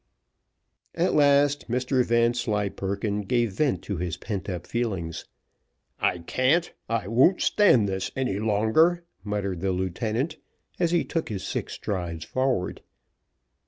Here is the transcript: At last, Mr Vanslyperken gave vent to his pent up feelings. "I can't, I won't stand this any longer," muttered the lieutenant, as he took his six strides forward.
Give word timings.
At 0.95 1.13
last, 1.13 1.69
Mr 1.69 2.03
Vanslyperken 2.03 3.21
gave 3.21 3.51
vent 3.51 3.83
to 3.83 3.97
his 3.97 4.17
pent 4.17 4.49
up 4.49 4.65
feelings. 4.65 5.25
"I 5.99 6.17
can't, 6.17 6.73
I 6.89 7.07
won't 7.07 7.39
stand 7.41 7.87
this 7.87 8.09
any 8.15 8.39
longer," 8.39 9.03
muttered 9.23 9.61
the 9.61 9.71
lieutenant, 9.71 10.37
as 10.79 10.89
he 10.89 11.03
took 11.05 11.29
his 11.29 11.43
six 11.45 11.73
strides 11.73 12.25
forward. 12.25 12.81